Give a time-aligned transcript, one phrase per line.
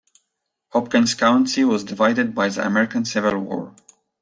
[0.69, 3.75] Hopkins County was divided by the American Civil War.